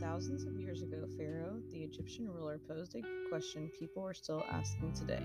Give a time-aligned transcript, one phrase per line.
[0.00, 4.92] Thousands of years ago, Pharaoh, the Egyptian ruler, posed a question people are still asking
[4.92, 5.22] today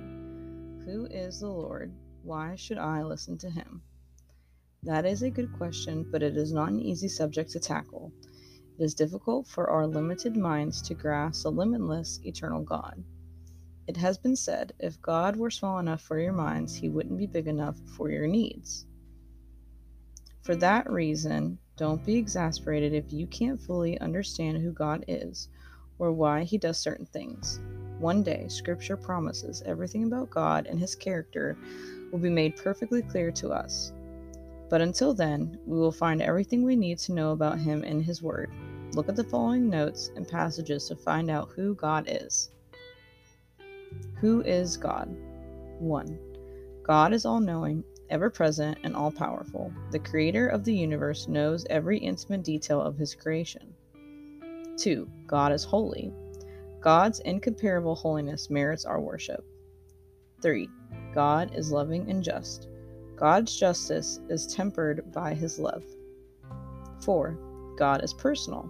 [0.86, 1.94] Who is the Lord?
[2.24, 3.84] Why should I listen to him?
[4.82, 8.12] That is a good question, but it is not an easy subject to tackle.
[8.80, 13.04] It is difficult for our limited minds to grasp a limitless, eternal God.
[13.88, 17.28] It has been said if God were small enough for your minds, he wouldn't be
[17.28, 18.88] big enough for your needs.
[20.42, 25.50] For that reason, don't be exasperated if you can't fully understand who God is
[25.98, 27.60] or why he does certain things.
[28.00, 31.58] One day, Scripture promises everything about God and his character
[32.12, 33.92] will be made perfectly clear to us.
[34.70, 38.22] But until then, we will find everything we need to know about him in his
[38.22, 38.52] word.
[38.94, 42.52] Look at the following notes and passages to find out who God is.
[44.16, 45.16] Who is God?
[45.80, 46.20] 1.
[46.84, 49.72] God is all knowing, ever present, and all powerful.
[49.92, 53.74] The creator of the universe knows every intimate detail of his creation.
[54.78, 55.10] 2.
[55.28, 56.14] God is holy.
[56.82, 59.44] God's incomparable holiness merits our worship.
[60.42, 60.70] 3.
[61.14, 62.68] God is loving and just.
[63.16, 65.84] God's justice is tempered by his love.
[67.02, 67.38] 4.
[67.78, 68.70] God is personal.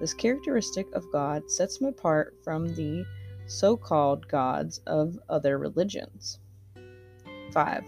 [0.00, 3.04] This characteristic of God sets him apart from the
[3.46, 6.38] so called gods of other religions.
[7.52, 7.84] 5.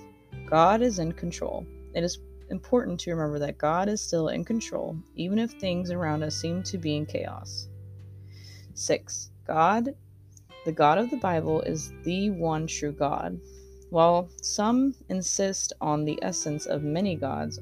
[0.55, 1.67] God is in control.
[1.97, 6.23] It is important to remember that God is still in control, even if things around
[6.23, 7.67] us seem to be in chaos.
[8.75, 9.33] 6.
[9.49, 9.97] God,
[10.65, 13.41] the God of the Bible, is the one true God.
[13.91, 17.59] While some insist on the essence of many gods,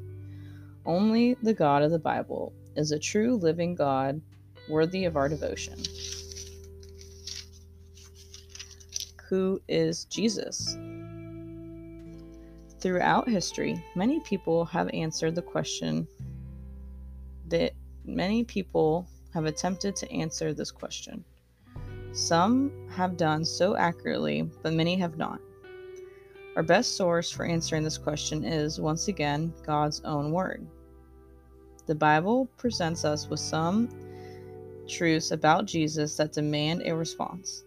[0.84, 4.21] only the God of the Bible is a true living God
[4.69, 5.79] worthy of our devotion.
[9.31, 10.77] Who is Jesus?
[12.82, 16.09] Throughout history, many people have answered the question
[17.47, 21.25] that many people have attempted to answer this question.
[22.10, 25.38] Some have done so accurately, but many have not.
[26.56, 30.66] Our best source for answering this question is, once again, God's own Word.
[31.87, 33.91] The Bible presents us with some
[34.88, 37.62] truths about Jesus that demand a response.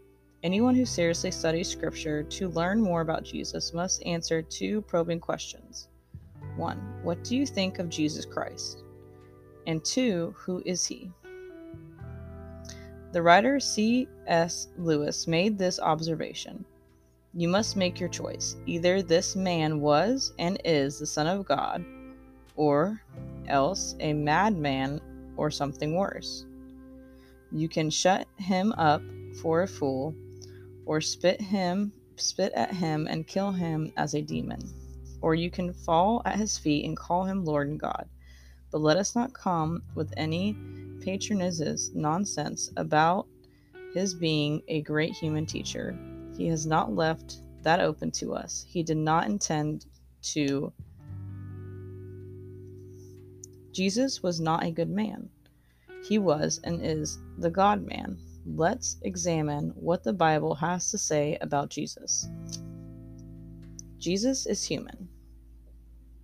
[0.45, 5.88] Anyone who seriously studies Scripture to learn more about Jesus must answer two probing questions.
[6.56, 8.84] One, what do you think of Jesus Christ?
[9.66, 11.09] And two, who is he?
[13.11, 14.67] The writer C.S.
[14.78, 16.63] Lewis made this observation
[17.34, 18.55] You must make your choice.
[18.67, 21.84] Either this man was and is the Son of God,
[22.55, 23.01] or
[23.47, 25.01] else a madman
[25.38, 26.45] or something worse.
[27.51, 29.01] You can shut him up
[29.41, 30.13] for a fool
[30.85, 34.59] or spit him spit at him and kill him as a demon.
[35.22, 38.07] Or you can fall at his feet and call him lord and god.
[38.72, 40.56] But let us not come with any
[41.01, 43.28] patronizes nonsense about
[43.94, 45.97] his being a great human teacher.
[46.38, 48.66] He has not left that open to us.
[48.67, 49.85] He did not intend
[50.34, 50.72] to.
[53.72, 55.29] Jesus was not a good man.
[56.07, 61.38] He was and is the god man let's examine what the Bible has to say
[61.41, 62.29] about Jesus.
[63.97, 65.09] Jesus is human.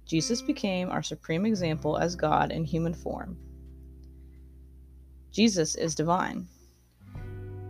[0.06, 3.38] Jesus became our supreme example as God in human form.
[5.32, 6.48] Jesus is divine.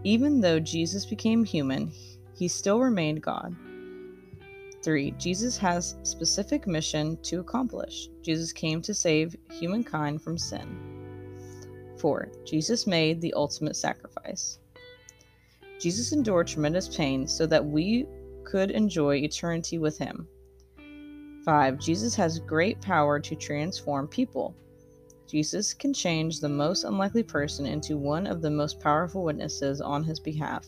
[0.04, 1.92] Even though Jesus became human,
[2.36, 3.56] he still remained God.
[4.84, 5.12] 3.
[5.12, 8.10] Jesus has specific mission to accomplish.
[8.24, 11.01] Jesus came to save humankind from sin.
[12.02, 12.32] 4.
[12.44, 14.58] Jesus made the ultimate sacrifice.
[15.80, 18.08] Jesus endured tremendous pain so that we
[18.44, 20.28] could enjoy eternity with him.
[21.46, 21.78] 5.
[21.80, 24.56] Jesus has great power to transform people.
[25.28, 30.04] Jesus can change the most unlikely person into one of the most powerful witnesses on
[30.04, 30.66] his behalf.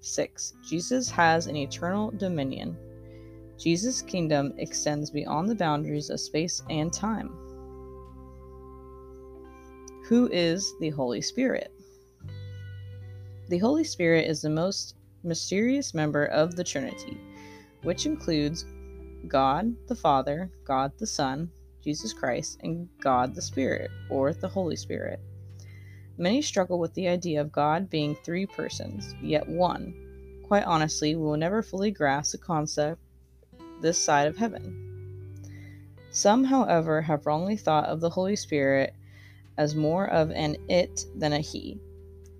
[0.00, 0.54] 6.
[0.68, 2.76] Jesus has an eternal dominion.
[3.58, 7.36] Jesus' kingdom extends beyond the boundaries of space and time
[10.08, 11.72] who is the Holy Spirit.
[13.48, 17.18] The Holy Spirit is the most mysterious member of the Trinity,
[17.82, 18.66] which includes
[19.26, 21.50] God the Father, God the Son,
[21.82, 25.20] Jesus Christ, and God the Spirit, or the Holy Spirit.
[26.18, 29.94] Many struggle with the idea of God being three persons, yet one.
[30.46, 33.00] Quite honestly, we will never fully grasp the concept
[33.80, 35.50] this side of heaven.
[36.10, 38.94] Some, however, have wrongly thought of the Holy Spirit
[39.58, 41.78] as more of an it than a he.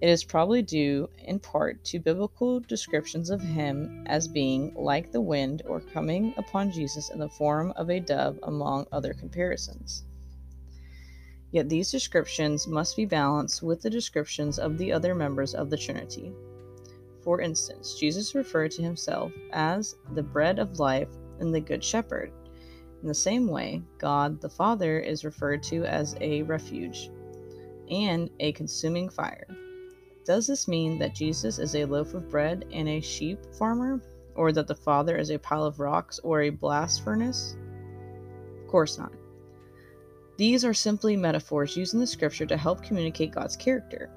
[0.01, 5.21] It is probably due, in part, to biblical descriptions of him as being like the
[5.21, 10.05] wind or coming upon Jesus in the form of a dove, among other comparisons.
[11.53, 15.77] Yet these descriptions must be balanced with the descriptions of the other members of the
[15.79, 16.35] Trinity.
[17.23, 21.09] For instance, Jesus referred to himself as the bread of life
[21.39, 22.33] and the good shepherd.
[23.05, 27.11] In the same way, God the Father is referred to as a refuge
[27.91, 29.47] and a consuming fire.
[30.25, 34.01] Does this mean that Jesus is a loaf of bread and a sheep farmer,
[34.35, 37.59] or that the Father is a pile of rocks or a blast furnace?
[38.63, 39.13] Of course not.
[40.39, 44.09] These are simply metaphors used in the scripture to help communicate God's character.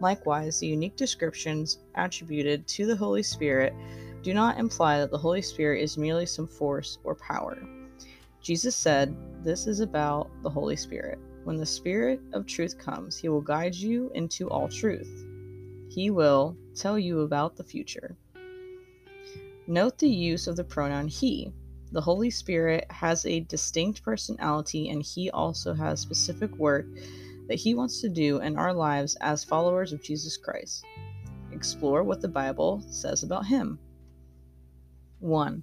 [0.00, 3.74] Likewise, the unique descriptions attributed to the Holy Spirit
[4.22, 7.58] do not imply that the Holy Spirit is merely some force or power.
[8.48, 9.14] Jesus said,
[9.44, 11.18] This is about the Holy Spirit.
[11.44, 15.26] When the Spirit of truth comes, he will guide you into all truth.
[15.90, 18.16] He will tell you about the future.
[19.66, 21.52] Note the use of the pronoun he.
[21.92, 26.86] The Holy Spirit has a distinct personality and he also has specific work
[27.48, 30.86] that He wants to do in our lives as followers of Jesus Christ.
[31.52, 33.78] Explore what the Bible says about Him.
[35.18, 35.62] 1.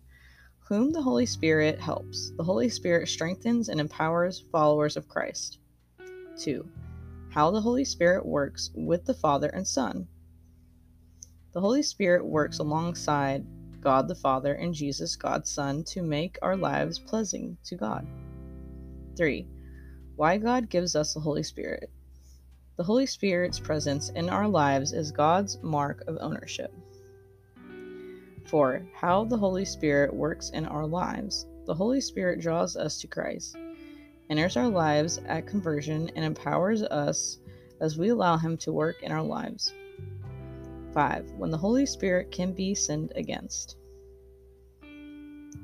[0.68, 2.32] Whom the Holy Spirit helps.
[2.38, 5.60] The Holy Spirit strengthens and empowers followers of Christ.
[6.40, 6.68] 2.
[7.30, 10.08] How the Holy Spirit works with the Father and Son.
[11.54, 13.46] The Holy Spirit works alongside
[13.80, 18.08] God the Father and Jesus, God's Son, to make our lives pleasing to God.
[19.16, 19.48] 3.
[20.16, 21.92] Why God gives us the Holy Spirit.
[22.78, 26.74] The Holy Spirit's presence in our lives is God's mark of ownership.
[28.46, 28.86] 4.
[28.94, 31.48] How the Holy Spirit works in our lives.
[31.66, 33.58] The Holy Spirit draws us to Christ,
[34.30, 37.40] enters our lives at conversion, and empowers us
[37.80, 39.74] as we allow Him to work in our lives.
[40.94, 41.32] 5.
[41.32, 43.78] When the Holy Spirit can be sinned against.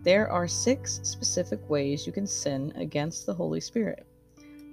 [0.03, 4.05] There are six specific ways you can sin against the Holy Spirit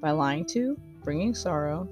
[0.00, 1.86] by lying to, bringing sorrow,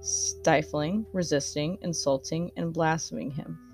[0.00, 3.69] stifling, resisting, insulting, and blaspheming Him.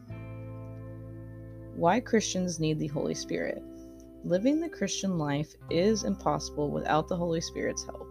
[1.76, 3.62] Why Christians need the Holy Spirit.
[4.25, 8.05] Living the Christian life is impossible without the Holy Spirit's help.